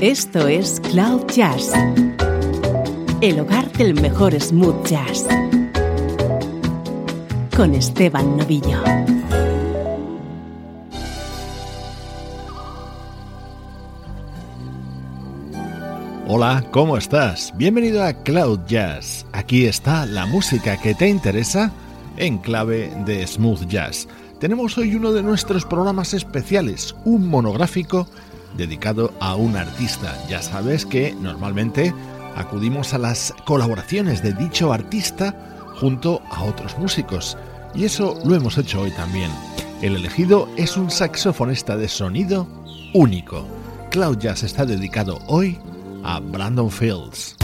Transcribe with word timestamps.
Esto 0.00 0.46
es 0.46 0.78
Cloud 0.78 1.26
Jazz, 1.34 1.72
el 3.20 3.40
hogar 3.40 3.68
del 3.72 4.00
mejor 4.00 4.40
smooth 4.40 4.86
jazz, 4.86 5.26
con 7.56 7.74
Esteban 7.74 8.36
Novillo. 8.36 8.80
Hola, 16.28 16.64
¿cómo 16.70 16.96
estás? 16.96 17.52
Bienvenido 17.56 18.04
a 18.04 18.12
Cloud 18.12 18.60
Jazz. 18.68 19.26
Aquí 19.32 19.66
está 19.66 20.06
la 20.06 20.26
música 20.26 20.76
que 20.76 20.94
te 20.94 21.08
interesa 21.08 21.72
en 22.16 22.38
clave 22.38 22.92
de 23.04 23.26
smooth 23.26 23.66
jazz. 23.66 24.06
Tenemos 24.38 24.78
hoy 24.78 24.94
uno 24.94 25.10
de 25.10 25.24
nuestros 25.24 25.64
programas 25.64 26.14
especiales, 26.14 26.94
un 27.04 27.26
monográfico 27.26 28.06
dedicado 28.56 29.12
a 29.20 29.36
un 29.36 29.56
artista. 29.56 30.16
Ya 30.28 30.42
sabes 30.42 30.86
que 30.86 31.14
normalmente 31.14 31.94
acudimos 32.36 32.94
a 32.94 32.98
las 32.98 33.34
colaboraciones 33.44 34.22
de 34.22 34.32
dicho 34.32 34.72
artista 34.72 35.34
junto 35.80 36.22
a 36.30 36.44
otros 36.44 36.76
músicos. 36.78 37.36
Y 37.74 37.84
eso 37.84 38.18
lo 38.24 38.34
hemos 38.34 38.58
hecho 38.58 38.80
hoy 38.80 38.90
también. 38.92 39.30
El 39.82 39.94
elegido 39.94 40.48
es 40.56 40.76
un 40.76 40.90
saxofonista 40.90 41.76
de 41.76 41.88
sonido 41.88 42.46
único. 42.94 43.46
Cloud 43.90 44.18
Jazz 44.18 44.42
está 44.42 44.64
dedicado 44.66 45.18
hoy 45.26 45.58
a 46.02 46.20
Brandon 46.20 46.70
Fields. 46.70 47.36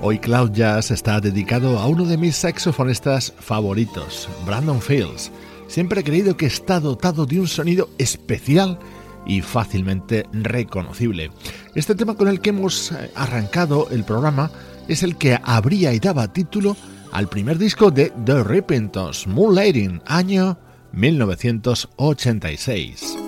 Hoy 0.00 0.20
Cloud 0.20 0.52
Jazz 0.52 0.92
está 0.92 1.20
dedicado 1.20 1.76
a 1.76 1.88
uno 1.88 2.04
de 2.04 2.16
mis 2.16 2.36
saxofonistas 2.36 3.34
favoritos, 3.40 4.28
Brandon 4.46 4.80
Fields. 4.80 5.32
Siempre 5.66 6.00
he 6.00 6.04
creído 6.04 6.36
que 6.36 6.46
está 6.46 6.78
dotado 6.78 7.26
de 7.26 7.40
un 7.40 7.48
sonido 7.48 7.90
especial 7.98 8.78
y 9.26 9.42
fácilmente 9.42 10.24
reconocible. 10.32 11.32
Este 11.74 11.96
tema 11.96 12.14
con 12.14 12.28
el 12.28 12.40
que 12.40 12.50
hemos 12.50 12.92
eh, 12.92 13.10
arrancado 13.16 13.88
el 13.90 14.04
programa 14.04 14.52
es 14.86 15.02
el 15.02 15.16
que 15.16 15.36
abría 15.42 15.92
y 15.92 15.98
daba 15.98 16.32
título 16.32 16.76
al 17.10 17.28
primer 17.28 17.58
disco 17.58 17.90
de 17.90 18.12
The 18.24 18.44
Repentance, 18.44 19.28
Moonlighting, 19.28 20.00
año 20.06 20.60
1986. 20.92 23.27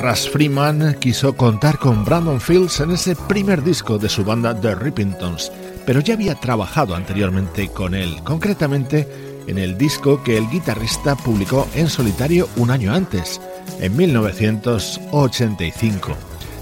Ras 0.00 0.28
Freeman 0.30 0.96
quiso 0.98 1.36
contar 1.36 1.78
con 1.78 2.04
Brandon 2.06 2.40
Fields 2.40 2.80
en 2.80 2.92
ese 2.92 3.14
primer 3.14 3.62
disco 3.62 3.98
de 3.98 4.08
su 4.08 4.24
banda 4.24 4.58
The 4.58 4.74
Rippingtons, 4.74 5.52
pero 5.84 6.00
ya 6.00 6.14
había 6.14 6.36
trabajado 6.36 6.94
anteriormente 6.94 7.68
con 7.68 7.94
él, 7.94 8.22
concretamente 8.24 9.06
en 9.46 9.58
el 9.58 9.76
disco 9.76 10.22
que 10.22 10.38
el 10.38 10.48
guitarrista 10.48 11.16
publicó 11.16 11.68
en 11.74 11.90
solitario 11.90 12.48
un 12.56 12.70
año 12.70 12.94
antes, 12.94 13.42
en 13.78 13.94
1985. 13.94 16.16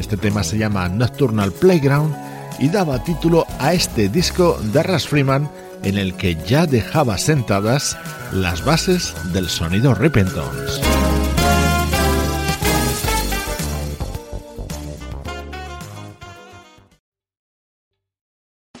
Este 0.00 0.16
tema 0.16 0.42
se 0.42 0.58
llama 0.58 0.88
Nocturnal 0.88 1.52
Playground 1.52 2.12
y 2.58 2.68
daba 2.68 3.04
título 3.04 3.46
a 3.60 3.74
este 3.74 4.08
disco 4.08 4.58
de 4.72 4.82
Ras 4.82 5.06
Freeman 5.06 5.48
en 5.84 5.98
el 5.98 6.14
que 6.14 6.36
ya 6.48 6.66
dejaba 6.66 7.16
sentadas 7.16 7.96
las 8.32 8.64
bases 8.64 9.14
del 9.32 9.48
sonido 9.48 9.94
Rippingtons. 9.94 10.89